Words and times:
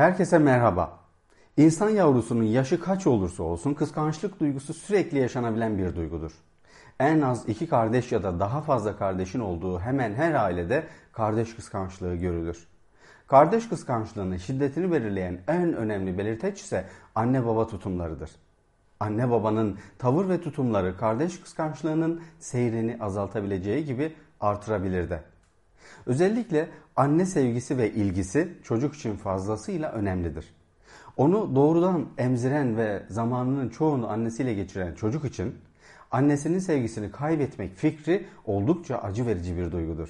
Herkese 0.00 0.38
merhaba. 0.38 0.98
İnsan 1.56 1.90
yavrusunun 1.90 2.42
yaşı 2.42 2.80
kaç 2.80 3.06
olursa 3.06 3.42
olsun 3.42 3.74
kıskançlık 3.74 4.40
duygusu 4.40 4.74
sürekli 4.74 5.18
yaşanabilen 5.18 5.78
bir 5.78 5.96
duygudur. 5.96 6.32
En 7.00 7.20
az 7.20 7.48
iki 7.48 7.68
kardeş 7.68 8.12
ya 8.12 8.22
da 8.22 8.40
daha 8.40 8.60
fazla 8.60 8.96
kardeşin 8.96 9.40
olduğu 9.40 9.80
hemen 9.80 10.14
her 10.14 10.34
ailede 10.34 10.86
kardeş 11.12 11.54
kıskançlığı 11.54 12.14
görülür. 12.14 12.66
Kardeş 13.26 13.68
kıskançlığının 13.68 14.36
şiddetini 14.36 14.92
belirleyen 14.92 15.38
en 15.48 15.74
önemli 15.74 16.18
belirteç 16.18 16.60
ise 16.60 16.84
anne 17.14 17.46
baba 17.46 17.66
tutumlarıdır. 17.66 18.30
Anne 19.00 19.30
babanın 19.30 19.78
tavır 19.98 20.28
ve 20.28 20.40
tutumları 20.40 20.96
kardeş 20.96 21.40
kıskançlığının 21.40 22.20
seyrini 22.38 22.96
azaltabileceği 23.00 23.84
gibi 23.84 24.12
artırabilir 24.40 25.10
de. 25.10 25.22
Özellikle 26.06 26.68
anne 26.96 27.26
sevgisi 27.26 27.78
ve 27.78 27.90
ilgisi 27.90 28.48
çocuk 28.62 28.94
için 28.94 29.16
fazlasıyla 29.16 29.92
önemlidir. 29.92 30.54
Onu 31.16 31.54
doğrudan 31.56 32.06
emziren 32.18 32.76
ve 32.76 33.02
zamanının 33.08 33.68
çoğunu 33.68 34.10
annesiyle 34.10 34.54
geçiren 34.54 34.94
çocuk 34.94 35.24
için 35.24 35.54
annesinin 36.10 36.58
sevgisini 36.58 37.10
kaybetmek 37.10 37.74
fikri 37.74 38.26
oldukça 38.44 38.98
acı 38.98 39.26
verici 39.26 39.56
bir 39.56 39.72
duygudur. 39.72 40.08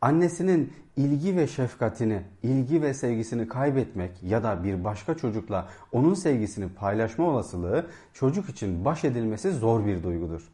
Annesinin 0.00 0.72
ilgi 0.96 1.36
ve 1.36 1.46
şefkatini, 1.46 2.22
ilgi 2.42 2.82
ve 2.82 2.94
sevgisini 2.94 3.48
kaybetmek 3.48 4.22
ya 4.22 4.42
da 4.42 4.64
bir 4.64 4.84
başka 4.84 5.16
çocukla 5.16 5.68
onun 5.92 6.14
sevgisini 6.14 6.68
paylaşma 6.68 7.24
olasılığı 7.24 7.86
çocuk 8.14 8.48
için 8.48 8.84
baş 8.84 9.04
edilmesi 9.04 9.52
zor 9.52 9.86
bir 9.86 10.02
duygudur. 10.02 10.48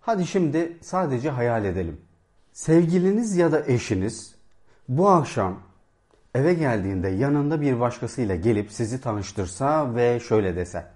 Hadi 0.00 0.26
şimdi 0.26 0.76
sadece 0.80 1.30
hayal 1.30 1.64
edelim. 1.64 2.00
Sevgiliniz 2.56 3.36
ya 3.36 3.52
da 3.52 3.66
eşiniz 3.66 4.34
bu 4.88 5.08
akşam 5.08 5.60
eve 6.34 6.54
geldiğinde 6.54 7.08
yanında 7.08 7.60
bir 7.60 7.80
başkasıyla 7.80 8.36
gelip 8.36 8.72
sizi 8.72 9.00
tanıştırsa 9.00 9.94
ve 9.94 10.20
şöyle 10.20 10.56
dese. 10.56 10.86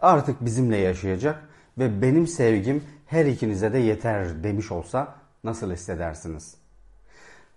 Artık 0.00 0.44
bizimle 0.44 0.76
yaşayacak 0.76 1.48
ve 1.78 2.02
benim 2.02 2.26
sevgim 2.26 2.84
her 3.06 3.26
ikinize 3.26 3.72
de 3.72 3.78
yeter 3.78 4.44
demiş 4.44 4.72
olsa 4.72 5.14
nasıl 5.44 5.72
hissedersiniz? 5.72 6.56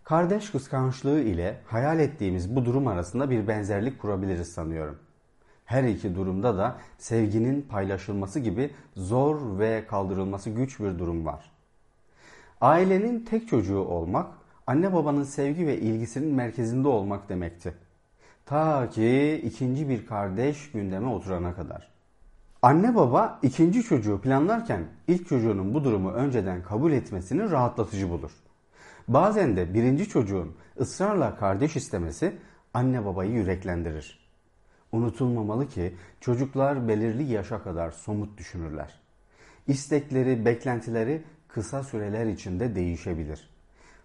Kardeş 0.04 0.50
kıskançlığı 0.50 1.20
ile 1.20 1.58
hayal 1.66 2.00
ettiğimiz 2.00 2.56
bu 2.56 2.66
durum 2.66 2.88
arasında 2.88 3.30
bir 3.30 3.48
benzerlik 3.48 4.00
kurabiliriz 4.00 4.54
sanıyorum. 4.54 5.00
Her 5.66 5.84
iki 5.84 6.16
durumda 6.16 6.58
da 6.58 6.78
sevginin 6.98 7.62
paylaşılması 7.62 8.40
gibi 8.40 8.72
zor 8.96 9.60
ve 9.60 9.86
kaldırılması 9.88 10.50
güç 10.50 10.80
bir 10.80 11.00
durum 11.00 11.26
var. 11.26 11.57
Ailenin 12.62 13.26
tek 13.26 13.48
çocuğu 13.48 13.80
olmak, 13.80 14.28
anne 14.68 14.94
babanın 14.94 15.24
sevgi 15.24 15.68
ve 15.68 15.78
ilgisinin 15.80 16.36
merkezinde 16.36 16.88
olmak 16.88 17.30
demekti. 17.30 17.74
Ta 18.46 18.90
ki 18.90 19.42
ikinci 19.46 19.90
bir 19.90 20.06
kardeş 20.06 20.72
gündeme 20.72 21.08
oturana 21.08 21.56
kadar. 21.56 21.88
Anne 22.62 22.96
baba 22.96 23.40
ikinci 23.44 23.84
çocuğu 23.84 24.22
planlarken 24.22 24.84
ilk 25.08 25.28
çocuğunun 25.28 25.74
bu 25.74 25.84
durumu 25.84 26.12
önceden 26.12 26.64
kabul 26.64 26.92
etmesini 26.92 27.52
rahatlatıcı 27.52 28.10
bulur. 28.10 28.32
Bazen 29.08 29.56
de 29.56 29.74
birinci 29.74 30.10
çocuğun 30.10 30.56
ısrarla 30.80 31.36
kardeş 31.36 31.76
istemesi 31.76 32.38
anne 32.74 33.06
babayı 33.06 33.32
yüreklendirir. 33.32 34.28
Unutulmamalı 34.92 35.68
ki 35.68 35.96
çocuklar 36.22 36.88
belirli 36.88 37.24
yaşa 37.24 37.64
kadar 37.64 37.92
somut 37.92 38.38
düşünürler. 38.38 39.00
İstekleri, 39.68 40.46
beklentileri 40.46 41.24
kısa 41.48 41.84
süreler 41.84 42.26
içinde 42.26 42.76
değişebilir. 42.76 43.50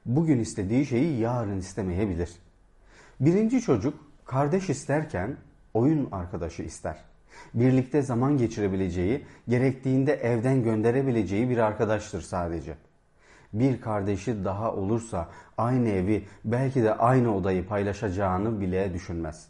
Bugün 0.07 0.39
istediği 0.39 0.87
şeyi 0.87 1.19
yarın 1.19 1.59
istemeyebilir. 1.59 2.31
Birinci 3.21 3.61
çocuk 3.61 3.95
kardeş 4.25 4.71
isterken 4.71 5.37
oyun 5.75 6.09
arkadaşı 6.13 6.63
ister. 6.63 6.97
Birlikte 7.55 8.03
zaman 8.03 8.39
geçirebileceği, 8.39 9.25
gerektiğinde 9.49 10.15
evden 10.15 10.63
gönderebileceği 10.63 11.51
bir 11.51 11.59
arkadaştır 11.59 12.21
sadece. 12.21 12.75
Bir 13.53 13.81
kardeşi 13.81 14.45
daha 14.45 14.75
olursa 14.75 15.29
aynı 15.59 15.89
evi 15.89 16.25
belki 16.45 16.83
de 16.83 16.95
aynı 16.95 17.37
odayı 17.37 17.67
paylaşacağını 17.67 18.61
bile 18.61 18.95
düşünmez. 18.95 19.49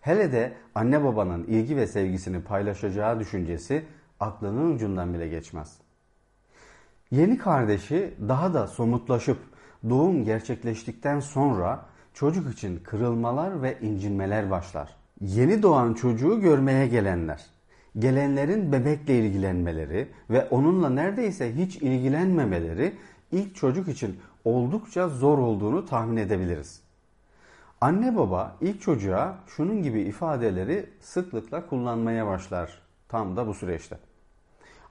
Hele 0.00 0.32
de 0.32 0.52
anne 0.74 1.04
babanın 1.04 1.44
ilgi 1.44 1.76
ve 1.76 1.86
sevgisini 1.86 2.42
paylaşacağı 2.42 3.20
düşüncesi 3.20 3.84
aklının 4.20 4.74
ucundan 4.74 5.14
bile 5.14 5.28
geçmez. 5.28 5.85
Yeni 7.10 7.38
kardeşi 7.38 8.14
daha 8.28 8.54
da 8.54 8.66
somutlaşıp 8.66 9.38
doğum 9.88 10.24
gerçekleştikten 10.24 11.20
sonra 11.20 11.86
çocuk 12.14 12.54
için 12.54 12.76
kırılmalar 12.76 13.62
ve 13.62 13.78
incinmeler 13.80 14.50
başlar. 14.50 14.96
Yeni 15.20 15.62
doğan 15.62 15.94
çocuğu 15.94 16.40
görmeye 16.40 16.86
gelenler, 16.86 17.46
gelenlerin 17.98 18.72
bebekle 18.72 19.18
ilgilenmeleri 19.18 20.08
ve 20.30 20.48
onunla 20.50 20.90
neredeyse 20.90 21.56
hiç 21.56 21.76
ilgilenmemeleri 21.76 22.96
ilk 23.32 23.56
çocuk 23.56 23.88
için 23.88 24.20
oldukça 24.44 25.08
zor 25.08 25.38
olduğunu 25.38 25.86
tahmin 25.86 26.16
edebiliriz. 26.16 26.80
Anne 27.80 28.16
baba 28.16 28.56
ilk 28.60 28.82
çocuğa 28.82 29.38
şunun 29.46 29.82
gibi 29.82 30.00
ifadeleri 30.00 30.90
sıklıkla 31.00 31.66
kullanmaya 31.66 32.26
başlar 32.26 32.82
tam 33.08 33.36
da 33.36 33.46
bu 33.46 33.54
süreçte. 33.54 33.98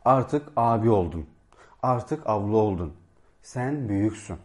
Artık 0.06 0.44
abi 0.56 0.90
oldun. 0.90 1.26
Artık 1.86 2.22
abla 2.26 2.58
oldun. 2.58 2.94
Sen 3.42 3.90
büyüksün. 3.90 4.38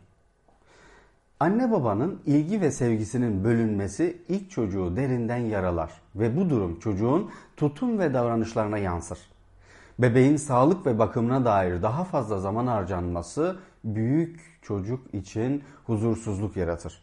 Anne 1.41 1.73
babanın 1.73 2.23
ilgi 2.27 2.61
ve 2.61 2.71
sevgisinin 2.71 3.45
bölünmesi 3.45 4.23
ilk 4.29 4.51
çocuğu 4.51 4.97
derinden 4.97 5.37
yaralar 5.37 5.93
ve 6.15 6.37
bu 6.37 6.51
durum 6.51 6.79
çocuğun 6.79 7.31
tutum 7.57 7.99
ve 7.99 8.15
davranışlarına 8.15 8.79
yansır. 8.79 9.19
Bebeğin 9.99 10.37
sağlık 10.37 10.87
ve 10.87 10.99
bakımına 10.99 11.45
dair 11.45 11.83
daha 11.83 12.05
fazla 12.05 12.39
zaman 12.39 12.67
harcanması 12.67 13.57
büyük 13.85 14.41
çocuk 14.63 15.15
için 15.15 15.65
huzursuzluk 15.87 16.57
yaratır. 16.57 17.03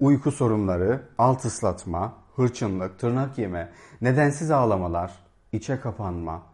Uyku 0.00 0.32
sorunları, 0.32 1.02
alt 1.18 1.44
ıslatma, 1.44 2.12
hırçınlık, 2.36 2.98
tırnak 2.98 3.38
yeme, 3.38 3.72
nedensiz 4.00 4.50
ağlamalar, 4.50 5.12
içe 5.52 5.80
kapanma, 5.80 6.49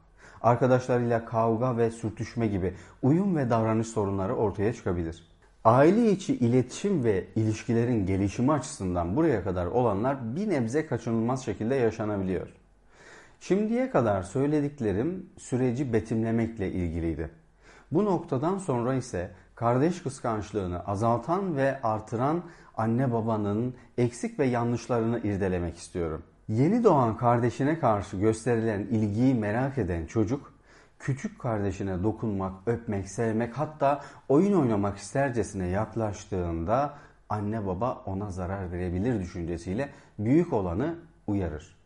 arkadaşlarıyla 0.47 1.25
kavga 1.25 1.77
ve 1.77 1.91
sürtüşme 1.91 2.47
gibi 2.47 2.75
uyum 3.03 3.37
ve 3.37 3.51
davranış 3.51 3.87
sorunları 3.87 4.37
ortaya 4.37 4.73
çıkabilir. 4.73 5.29
Aile 5.65 6.11
içi 6.11 6.37
iletişim 6.37 7.05
ve 7.05 7.25
ilişkilerin 7.37 8.07
gelişimi 8.07 8.53
açısından 8.53 9.17
buraya 9.17 9.45
kadar 9.45 9.67
olanlar 9.67 10.37
bir 10.37 10.49
nebze 10.49 10.87
kaçınılmaz 10.87 11.45
şekilde 11.45 11.75
yaşanabiliyor. 11.75 12.49
Şimdiye 13.41 13.91
kadar 13.91 14.23
söylediklerim 14.23 15.27
süreci 15.39 15.93
betimlemekle 15.93 16.73
ilgiliydi. 16.73 17.31
Bu 17.93 18.05
noktadan 18.05 18.59
sonra 18.59 18.95
ise 18.95 19.31
kardeş 19.55 20.03
kıskançlığını 20.03 20.81
azaltan 20.81 21.57
ve 21.57 21.83
artıran 21.83 22.43
anne 22.77 23.13
babanın 23.13 23.75
eksik 23.99 24.39
ve 24.39 24.47
yanlışlarını 24.47 25.19
irdelemek 25.19 25.77
istiyorum. 25.77 26.23
Yeni 26.49 26.85
doğan 26.85 27.17
kardeşine 27.17 27.79
karşı 27.79 28.17
gösterilen 28.17 28.81
ilgiyi 28.81 29.35
merak 29.35 29.79
eden 29.79 30.07
çocuk, 30.07 30.53
küçük 30.99 31.39
kardeşine 31.39 32.03
dokunmak, 32.03 32.53
öpmek, 32.67 33.09
sevmek 33.09 33.59
hatta 33.59 34.05
oyun 34.29 34.53
oynamak 34.53 34.99
istercesine 34.99 35.67
yaklaştığında 35.67 36.95
anne 37.29 37.67
baba 37.67 38.03
ona 38.07 38.31
zarar 38.31 38.73
verebilir 38.73 39.21
düşüncesiyle 39.21 39.89
büyük 40.19 40.53
olanı 40.53 40.95
uyarır. 41.27 41.77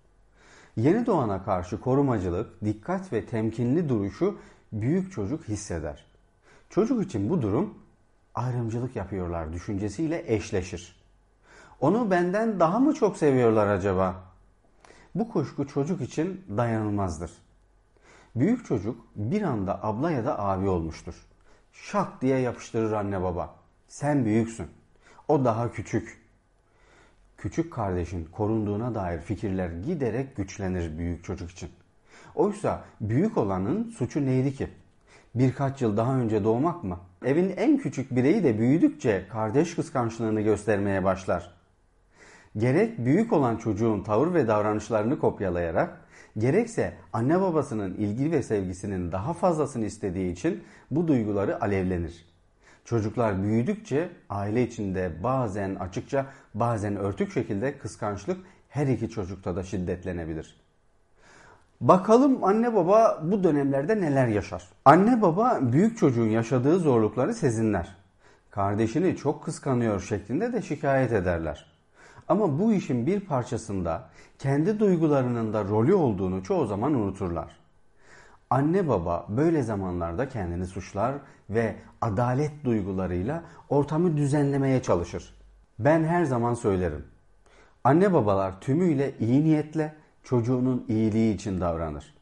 Yeni 0.77 1.07
doğana 1.07 1.45
karşı 1.45 1.81
korumacılık, 1.81 2.65
dikkat 2.65 3.13
ve 3.13 3.27
temkinli 3.27 3.89
duruşu 3.89 4.39
büyük 4.73 5.13
çocuk 5.13 5.49
hisseder. 5.49 6.05
Çocuk 6.71 7.05
için 7.05 7.31
bu 7.31 7.43
durum 7.43 7.75
ayrımcılık 8.35 8.97
yapıyorlar 8.97 9.53
düşüncesiyle 9.53 10.35
eşleşir. 10.35 11.01
Onu 11.81 12.11
benden 12.11 12.61
daha 12.61 12.79
mı 12.79 12.95
çok 12.95 13.17
seviyorlar 13.17 13.67
acaba? 13.67 14.30
Bu 15.15 15.29
kuşku 15.29 15.67
çocuk 15.67 16.01
için 16.01 16.45
dayanılmazdır. 16.57 17.31
Büyük 18.37 18.67
çocuk 18.67 19.07
bir 19.17 19.43
anda 19.43 19.85
abla 19.85 20.11
ya 20.11 20.25
da 20.25 20.39
abi 20.39 20.69
olmuştur. 20.69 21.15
Şak 21.73 22.23
diye 22.23 22.39
yapıştırır 22.39 22.93
anne 22.93 23.23
baba. 23.23 23.55
Sen 23.89 24.25
büyüksün. 24.25 24.67
O 25.29 25.45
daha 25.45 25.73
küçük. 25.73 26.21
Küçük 27.39 27.73
kardeşin 27.73 28.25
korunduğuna 28.25 28.95
dair 28.95 29.21
fikirler 29.21 29.71
giderek 29.71 30.37
güçlenir 30.37 30.99
büyük 30.99 31.25
çocuk 31.25 31.51
için. 31.51 31.71
Oysa 32.35 32.85
büyük 33.01 33.39
olanın 33.39 33.91
suçu 33.91 34.27
neydi 34.27 34.55
ki? 34.55 34.71
Birkaç 35.35 35.83
yıl 35.83 35.97
daha 35.97 36.17
önce 36.17 36.45
doğmak 36.45 36.85
mı? 36.85 36.99
Evin 37.25 37.55
en 37.57 37.79
küçük 37.79 38.17
bireyi 38.17 38.45
de 38.45 38.59
büyüdükçe 38.59 39.27
kardeş 39.33 39.75
kıskançlığını 39.75 40.41
göstermeye 40.41 41.05
başlar. 41.05 41.60
Gerek 42.57 42.99
büyük 42.99 43.33
olan 43.33 43.57
çocuğun 43.57 44.03
tavır 44.03 44.35
ve 44.35 44.49
davranışlarını 44.49 45.19
kopyalayarak, 45.19 46.01
gerekse 46.39 46.95
anne 47.13 47.41
babasının 47.41 47.95
ilgi 47.95 48.33
ve 48.33 48.43
sevgisinin 48.43 49.13
daha 49.13 49.33
fazlasını 49.33 49.85
istediği 49.85 50.33
için 50.33 50.65
bu 50.91 51.09
duyguları 51.09 51.63
alevlenir. 51.63 52.27
Çocuklar 52.85 53.43
büyüdükçe 53.43 54.09
aile 54.31 54.63
içinde 54.63 55.13
bazen 55.23 55.75
açıkça 55.75 56.27
bazen 56.55 56.97
örtük 56.97 57.33
şekilde 57.33 57.79
kıskançlık 57.79 58.39
her 58.69 58.87
iki 58.87 59.09
çocukta 59.09 59.57
da 59.57 59.63
şiddetlenebilir. 59.63 60.61
Bakalım 61.81 62.45
anne 62.45 62.75
baba 62.75 63.21
bu 63.25 63.45
dönemlerde 63.45 64.01
neler 64.01 64.27
yaşar? 64.27 64.69
Anne 64.85 65.23
baba 65.23 65.59
büyük 65.63 65.99
çocuğun 65.99 66.29
yaşadığı 66.29 66.79
zorlukları 66.79 67.35
sezinler. 67.35 67.97
Kardeşini 68.51 69.17
çok 69.17 69.45
kıskanıyor 69.45 70.01
şeklinde 70.01 70.53
de 70.53 70.63
şikayet 70.63 71.13
ederler. 71.13 71.70
Ama 72.31 72.59
bu 72.59 72.73
işin 72.73 73.07
bir 73.07 73.21
parçasında 73.21 74.09
kendi 74.39 74.81
duygularının 74.81 75.53
da 75.53 75.65
rolü 75.65 75.95
olduğunu 75.95 76.43
çoğu 76.43 76.67
zaman 76.67 76.95
unuturlar. 76.95 77.57
Anne 78.51 78.89
baba 78.89 79.27
böyle 79.29 79.63
zamanlarda 79.63 80.29
kendini 80.29 80.67
suçlar 80.67 81.15
ve 81.51 81.77
adalet 82.01 82.65
duygularıyla 82.65 83.43
ortamı 83.69 84.17
düzenlemeye 84.17 84.83
çalışır. 84.83 85.35
Ben 85.79 86.05
her 86.05 86.25
zaman 86.25 86.55
söylerim. 86.55 87.05
Anne 87.85 88.13
babalar 88.13 88.61
tümüyle 88.61 89.15
iyi 89.21 89.45
niyetle 89.45 89.95
çocuğunun 90.23 90.85
iyiliği 90.89 91.35
için 91.35 91.61
davranır. 91.61 92.15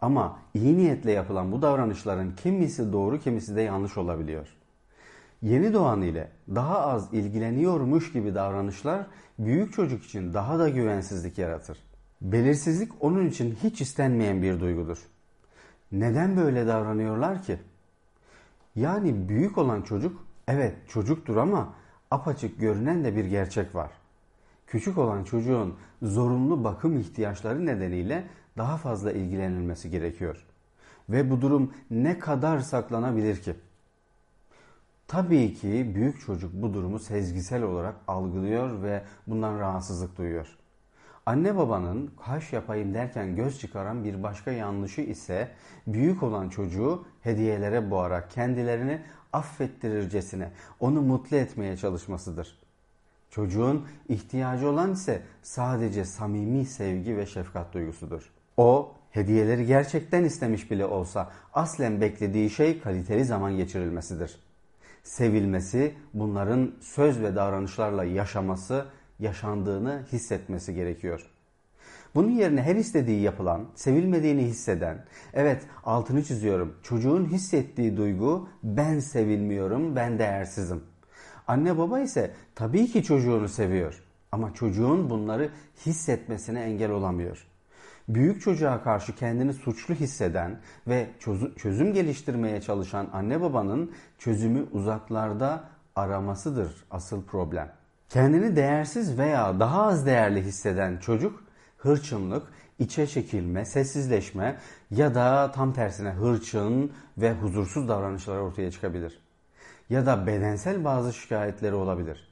Ama 0.00 0.38
iyi 0.54 0.76
niyetle 0.76 1.12
yapılan 1.12 1.52
bu 1.52 1.62
davranışların 1.62 2.36
kimisi 2.36 2.92
doğru 2.92 3.18
kimisi 3.18 3.56
de 3.56 3.60
yanlış 3.60 3.98
olabiliyor. 3.98 4.61
Yeni 5.42 5.72
doğan 5.72 6.02
ile 6.02 6.28
daha 6.54 6.78
az 6.78 7.08
ilgileniyormuş 7.12 8.12
gibi 8.12 8.34
davranışlar 8.34 9.06
büyük 9.38 9.72
çocuk 9.72 10.04
için 10.04 10.34
daha 10.34 10.58
da 10.58 10.68
güvensizlik 10.68 11.38
yaratır. 11.38 11.78
Belirsizlik 12.20 12.92
onun 13.00 13.26
için 13.26 13.58
hiç 13.62 13.80
istenmeyen 13.80 14.42
bir 14.42 14.60
duygudur. 14.60 14.98
Neden 15.92 16.36
böyle 16.36 16.66
davranıyorlar 16.66 17.42
ki? 17.42 17.58
Yani 18.76 19.28
büyük 19.28 19.58
olan 19.58 19.82
çocuk 19.82 20.24
evet 20.48 20.76
çocuktur 20.88 21.36
ama 21.36 21.74
apaçık 22.10 22.60
görünen 22.60 23.04
de 23.04 23.16
bir 23.16 23.24
gerçek 23.24 23.74
var. 23.74 23.90
Küçük 24.66 24.98
olan 24.98 25.24
çocuğun 25.24 25.74
zorunlu 26.02 26.64
bakım 26.64 26.98
ihtiyaçları 26.98 27.66
nedeniyle 27.66 28.24
daha 28.58 28.76
fazla 28.76 29.12
ilgilenilmesi 29.12 29.90
gerekiyor. 29.90 30.46
Ve 31.08 31.30
bu 31.30 31.40
durum 31.40 31.72
ne 31.90 32.18
kadar 32.18 32.58
saklanabilir 32.58 33.42
ki? 33.42 33.54
Tabii 35.12 35.54
ki 35.54 35.92
büyük 35.94 36.20
çocuk 36.20 36.52
bu 36.54 36.74
durumu 36.74 36.98
sezgisel 36.98 37.62
olarak 37.62 37.94
algılıyor 38.08 38.82
ve 38.82 39.02
bundan 39.26 39.58
rahatsızlık 39.58 40.16
duyuyor. 40.18 40.46
Anne 41.26 41.56
babanın 41.56 42.10
kaş 42.24 42.52
yapayım 42.52 42.94
derken 42.94 43.36
göz 43.36 43.60
çıkaran 43.60 44.04
bir 44.04 44.22
başka 44.22 44.50
yanlışı 44.50 45.00
ise 45.00 45.48
büyük 45.86 46.22
olan 46.22 46.48
çocuğu 46.48 47.04
hediyelere 47.22 47.90
boğarak 47.90 48.30
kendilerini 48.30 49.02
affettirircesine 49.32 50.50
onu 50.80 51.02
mutlu 51.02 51.36
etmeye 51.36 51.76
çalışmasıdır. 51.76 52.58
Çocuğun 53.30 53.86
ihtiyacı 54.08 54.68
olan 54.68 54.92
ise 54.92 55.22
sadece 55.42 56.04
samimi 56.04 56.64
sevgi 56.64 57.16
ve 57.16 57.26
şefkat 57.26 57.74
duygusudur. 57.74 58.30
O 58.56 58.94
hediyeleri 59.10 59.66
gerçekten 59.66 60.24
istemiş 60.24 60.70
bile 60.70 60.86
olsa 60.86 61.30
aslen 61.52 62.00
beklediği 62.00 62.50
şey 62.50 62.80
kaliteli 62.80 63.24
zaman 63.24 63.56
geçirilmesidir. 63.56 64.51
Sevilmesi, 65.02 65.94
bunların 66.14 66.74
söz 66.80 67.20
ve 67.20 67.36
davranışlarla 67.36 68.04
yaşaması, 68.04 68.84
yaşandığını 69.18 70.02
hissetmesi 70.12 70.74
gerekiyor. 70.74 71.30
Bunun 72.14 72.30
yerine 72.30 72.62
her 72.62 72.76
istediği 72.76 73.20
yapılan, 73.20 73.66
sevilmediğini 73.74 74.42
hisseden, 74.42 75.04
evet 75.34 75.62
altını 75.84 76.24
çiziyorum, 76.24 76.76
çocuğun 76.82 77.24
hissettiği 77.24 77.96
duygu 77.96 78.48
ben 78.62 78.98
sevilmiyorum, 78.98 79.96
ben 79.96 80.18
değersizim. 80.18 80.82
Anne 81.46 81.78
baba 81.78 82.00
ise 82.00 82.34
tabii 82.54 82.86
ki 82.86 83.02
çocuğunu 83.02 83.48
seviyor 83.48 84.02
ama 84.32 84.54
çocuğun 84.54 85.10
bunları 85.10 85.50
hissetmesine 85.86 86.60
engel 86.60 86.90
olamıyor. 86.90 87.46
Büyük 88.08 88.42
çocuğa 88.42 88.82
karşı 88.82 89.14
kendini 89.14 89.52
suçlu 89.52 89.94
hisseden 89.94 90.60
ve 90.88 91.10
çözüm 91.56 91.92
geliştirmeye 91.92 92.60
çalışan 92.60 93.08
anne 93.12 93.40
babanın 93.40 93.92
çözümü 94.18 94.66
uzaklarda 94.72 95.64
aramasıdır 95.96 96.84
asıl 96.90 97.24
problem. 97.24 97.72
Kendini 98.08 98.56
değersiz 98.56 99.18
veya 99.18 99.60
daha 99.60 99.82
az 99.82 100.06
değerli 100.06 100.42
hisseden 100.42 100.96
çocuk 100.96 101.42
hırçınlık, 101.78 102.46
içe 102.78 103.06
çekilme, 103.06 103.64
sessizleşme 103.64 104.56
ya 104.90 105.14
da 105.14 105.52
tam 105.54 105.72
tersine 105.72 106.10
hırçın 106.10 106.92
ve 107.18 107.32
huzursuz 107.32 107.88
davranışlar 107.88 108.38
ortaya 108.38 108.70
çıkabilir. 108.70 109.18
Ya 109.90 110.06
da 110.06 110.26
bedensel 110.26 110.84
bazı 110.84 111.12
şikayetleri 111.12 111.74
olabilir. 111.74 112.31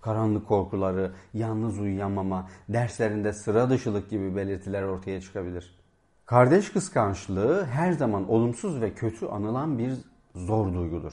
Karanlık 0.00 0.48
korkuları, 0.48 1.12
yalnız 1.34 1.78
uyuyamama, 1.78 2.48
derslerinde 2.68 3.32
sıra 3.32 3.70
dışılık 3.70 4.10
gibi 4.10 4.36
belirtiler 4.36 4.82
ortaya 4.82 5.20
çıkabilir. 5.20 5.78
Kardeş 6.26 6.72
kıskançlığı 6.72 7.64
her 7.64 7.92
zaman 7.92 8.30
olumsuz 8.30 8.80
ve 8.80 8.94
kötü 8.94 9.26
anılan 9.26 9.78
bir 9.78 9.92
zor 10.34 10.74
duygudur. 10.74 11.12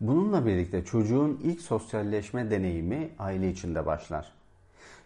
Bununla 0.00 0.46
birlikte 0.46 0.84
çocuğun 0.84 1.40
ilk 1.42 1.60
sosyalleşme 1.60 2.50
deneyimi 2.50 3.10
aile 3.18 3.50
içinde 3.50 3.86
başlar. 3.86 4.32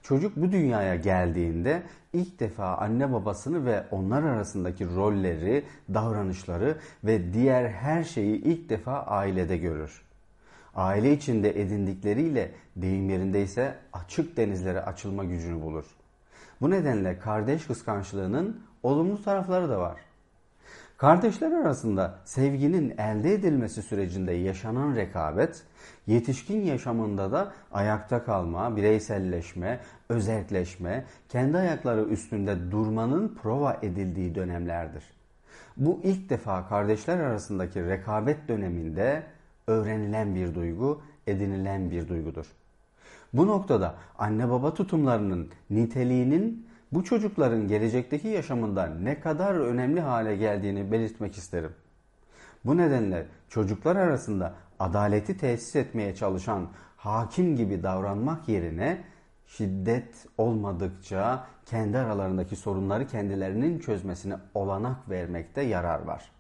Çocuk 0.02 0.36
bu 0.36 0.52
dünyaya 0.52 0.94
geldiğinde 0.94 1.82
ilk 2.12 2.40
defa 2.40 2.76
anne 2.76 3.12
babasını 3.12 3.64
ve 3.64 3.84
onlar 3.90 4.22
arasındaki 4.22 4.86
rolleri, 4.96 5.64
davranışları 5.94 6.78
ve 7.04 7.34
diğer 7.34 7.69
her 7.69 8.04
şeyi 8.04 8.36
ilk 8.42 8.69
defa 8.69 9.02
ailede 9.02 9.56
görür. 9.56 10.07
Aile 10.78 11.12
içinde 11.12 11.60
edindikleriyle 11.60 12.50
deyim 12.76 13.10
yerinde 13.10 13.42
ise 13.42 13.75
açık 13.92 14.36
denizlere 14.36 14.80
açılma 14.80 15.25
gücünü 15.25 15.62
bulur. 15.62 15.84
Bu 16.60 16.70
nedenle 16.70 17.19
kardeş 17.19 17.66
kıskançlığının 17.66 18.60
olumlu 18.82 19.22
tarafları 19.22 19.69
da 19.69 19.78
var. 19.78 19.96
Kardeşler 20.96 21.52
arasında 21.52 22.19
sevginin 22.25 22.90
elde 22.98 23.32
edilmesi 23.34 23.82
sürecinde 23.82 24.32
yaşanan 24.32 24.96
rekabet, 24.96 25.62
yetişkin 26.06 26.60
yaşamında 26.60 27.32
da 27.32 27.52
ayakta 27.72 28.25
kalma, 28.25 28.76
bireyselleşme, 28.76 29.80
özelleşme, 30.08 31.04
kendi 31.28 31.58
ayakları 31.58 32.04
üstünde 32.04 32.70
durmanın 32.70 33.38
prova 33.42 33.78
edildiği 33.82 34.34
dönemlerdir. 34.34 35.04
Bu 35.76 36.00
ilk 36.02 36.30
defa 36.30 36.69
kardeşler 36.69 37.19
arasındaki 37.19 37.86
rekabet 37.86 38.48
döneminde 38.48 39.22
öğrenilen 39.69 40.35
bir 40.35 40.55
duygu, 40.55 41.03
edinilen 41.26 41.91
bir 41.91 42.09
duygudur. 42.09 42.47
Bu 43.32 43.47
noktada 43.47 43.94
anne 44.19 44.50
baba 44.50 44.75
tutumlarının 44.75 45.49
niteliğinin 45.70 46.69
bu 46.93 47.05
çocukların 47.05 47.69
gelecekteki 47.69 48.28
yaşamında 48.28 48.87
ne 48.87 49.21
kadar 49.21 49.54
önemli 49.54 50.00
hale 50.00 50.37
geldiğini 50.37 50.92
belirtmek 50.92 51.37
isterim. 51.37 51.73
Bu 52.64 52.76
nedenle 52.76 53.26
çocuklar 53.49 53.97
arasında 53.97 54.54
adaleti 54.78 55.37
tesis 55.37 55.76
etmeye 55.76 56.14
çalışan 56.14 56.69
hakim 56.97 57.57
gibi 57.57 57.83
davranmak 57.83 58.49
yerine 58.49 59.04
şiddet 59.47 60.26
olmadıkça 60.38 61.47
kendi 61.66 61.99
aralarındaki 61.99 62.57
sorunları 62.57 63.07
kendilerinin 63.07 63.78
çözmesine 63.78 64.37
olanak 64.54 65.11
vermekte 65.11 65.62
yarar 65.62 66.02
var. 66.02 66.31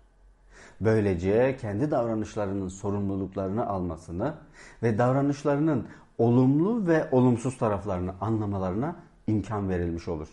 Böylece 0.80 1.56
kendi 1.60 1.90
davranışlarının 1.90 2.68
sorumluluklarını 2.68 3.66
almasını 3.66 4.34
ve 4.82 4.98
davranışlarının 4.98 5.86
olumlu 6.18 6.86
ve 6.86 7.08
olumsuz 7.10 7.58
taraflarını 7.58 8.14
anlamalarına 8.20 8.96
imkan 9.26 9.68
verilmiş 9.68 10.08
olur. 10.08 10.28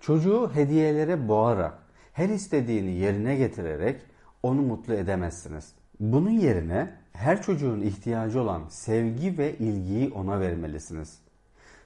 Çocuğu 0.00 0.50
hediyelere 0.54 1.28
boğarak, 1.28 1.78
her 2.12 2.28
istediğini 2.28 2.92
yerine 2.92 3.36
getirerek 3.36 4.00
onu 4.42 4.62
mutlu 4.62 4.94
edemezsiniz. 4.94 5.72
Bunun 6.00 6.30
yerine 6.30 6.92
her 7.12 7.42
çocuğun 7.42 7.80
ihtiyacı 7.80 8.40
olan 8.40 8.62
sevgi 8.68 9.38
ve 9.38 9.58
ilgiyi 9.58 10.10
ona 10.10 10.40
vermelisiniz. 10.40 11.18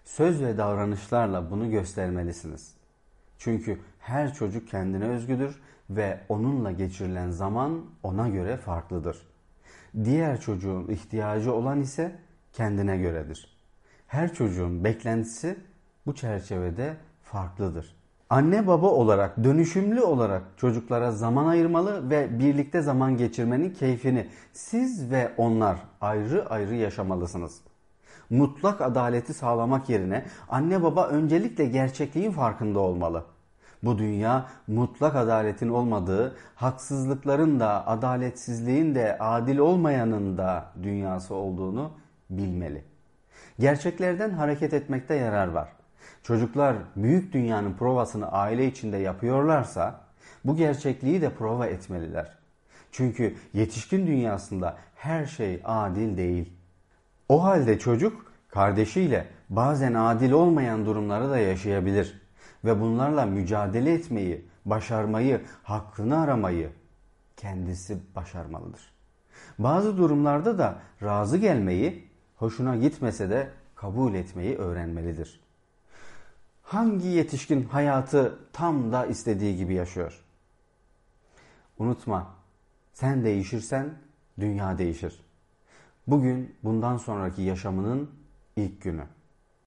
Söz 0.05 0.43
ve 0.43 0.59
davranışlarla 0.59 1.51
bunu 1.51 1.71
göstermelisiniz. 1.71 2.75
Çünkü 3.39 3.79
her 3.99 4.35
çocuk 4.35 4.69
kendine 4.69 5.05
özgüdür 5.05 5.61
ve 5.91 6.21
onunla 6.29 6.73
geçirilen 6.73 7.31
zaman 7.31 7.81
ona 8.03 8.29
göre 8.29 8.57
farklıdır. 8.57 9.19
Diğer 10.05 10.41
çocuğun 10.41 10.89
ihtiyacı 10.89 11.55
olan 11.55 11.81
ise 11.81 12.13
kendine 12.53 12.97
göredir. 12.97 13.57
Her 14.07 14.35
çocuğun 14.35 14.85
beklentisi 14.85 15.57
bu 16.07 16.15
çerçevede 16.15 16.97
farklıdır. 17.23 17.97
Anne 18.31 18.67
baba 18.67 18.87
olarak 18.87 19.45
dönüşümlü 19.45 20.01
olarak 20.01 20.43
çocuklara 20.57 21.13
zaman 21.13 21.47
ayırmalı 21.47 22.11
ve 22.11 22.39
birlikte 22.39 22.83
zaman 22.83 23.17
geçirmenin 23.17 23.71
keyfini 23.71 24.29
siz 24.53 25.11
ve 25.11 25.33
onlar 25.37 25.79
ayrı 26.01 26.51
ayrı 26.51 26.75
yaşamalısınız. 26.75 27.61
Mutlak 28.31 28.81
adaleti 28.81 29.35
sağlamak 29.35 29.89
yerine 29.89 30.25
anne 30.49 30.83
baba 30.83 31.09
öncelikle 31.09 31.65
gerçekliğin 31.65 32.33
farkında 32.33 32.81
olmalı. 32.81 33.25
Bu 33.83 33.99
dünya 33.99 34.47
mutlak 34.67 35.17
adaletin 35.17 35.69
olmadığı, 35.69 36.37
haksızlıkların 36.55 37.61
da, 37.61 37.87
adaletsizliğin 37.87 38.95
de, 38.95 39.19
adil 39.19 39.59
olmayanın 39.59 40.39
da 40.39 40.65
dünyası 40.83 41.35
olduğunu 41.35 41.93
bilmeli. 42.31 42.85
Gerçeklerden 43.59 44.31
hareket 44.31 44.75
etmekte 44.75 45.15
yarar 45.15 45.49
var. 45.49 45.69
Çocuklar 46.23 46.77
büyük 46.97 47.33
dünyanın 47.33 47.73
provasını 47.75 48.33
aile 48.33 48.67
içinde 48.67 48.97
yapıyorlarsa 48.97 50.01
bu 50.45 50.57
gerçekliği 50.57 51.23
de 51.23 51.31
prova 51.31 51.67
etmeliler. 51.67 52.39
Çünkü 52.93 53.37
yetişkin 53.55 54.07
dünyasında 54.07 54.77
her 54.97 55.27
şey 55.27 55.61
adil 55.65 56.17
değil. 56.17 56.53
O 57.29 57.45
halde 57.45 57.79
çocuk 57.79 58.33
kardeşiyle 58.49 59.27
bazen 59.49 59.95
adil 59.95 60.31
olmayan 60.31 60.87
durumları 60.87 61.31
da 61.31 61.39
yaşayabilir 61.39 62.20
ve 62.65 62.81
bunlarla 62.81 63.27
mücadele 63.27 63.93
etmeyi, 63.93 64.45
başarmayı, 64.65 65.43
hakkını 65.63 66.21
aramayı 66.21 66.71
kendisi 67.37 67.99
başarmalıdır. 68.17 68.93
Bazı 69.59 69.99
durumlarda 69.99 70.59
da 70.59 70.79
razı 71.03 71.37
gelmeyi, 71.39 72.09
hoşuna 72.37 72.77
gitmese 72.77 73.31
de 73.31 73.51
kabul 73.75 74.15
etmeyi 74.15 74.57
öğrenmelidir. 74.57 75.41
Hangi 76.63 77.09
yetişkin 77.09 77.65
hayatı 77.65 78.39
tam 78.53 78.93
da 78.93 79.07
istediği 79.07 79.57
gibi 79.57 79.75
yaşıyor? 79.75 80.25
Unutma, 81.79 82.35
sen 82.93 83.25
değişirsen 83.25 83.95
dünya 84.41 84.79
değişir. 84.79 85.21
Bugün 86.07 86.57
bundan 86.63 86.97
sonraki 86.97 87.43
yaşamının 87.43 88.11
ilk 88.57 88.83
günü. 88.83 89.05